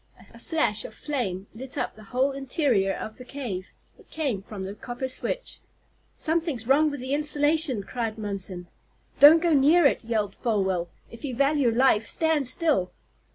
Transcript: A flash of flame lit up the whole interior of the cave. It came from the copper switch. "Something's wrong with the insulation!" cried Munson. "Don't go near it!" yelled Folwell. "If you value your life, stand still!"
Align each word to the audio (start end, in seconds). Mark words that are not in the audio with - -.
A 0.33 0.39
flash 0.39 0.83
of 0.83 0.95
flame 0.95 1.45
lit 1.53 1.77
up 1.77 1.93
the 1.93 2.05
whole 2.05 2.31
interior 2.31 2.91
of 2.91 3.17
the 3.19 3.23
cave. 3.23 3.67
It 3.99 4.09
came 4.09 4.41
from 4.41 4.63
the 4.63 4.73
copper 4.73 5.07
switch. 5.07 5.59
"Something's 6.17 6.65
wrong 6.65 6.89
with 6.89 6.99
the 7.01 7.13
insulation!" 7.13 7.83
cried 7.83 8.17
Munson. 8.17 8.67
"Don't 9.19 9.43
go 9.43 9.53
near 9.53 9.85
it!" 9.85 10.03
yelled 10.03 10.33
Folwell. 10.33 10.89
"If 11.11 11.23
you 11.23 11.35
value 11.35 11.67
your 11.67 11.73
life, 11.75 12.07
stand 12.07 12.47
still!" 12.47 12.91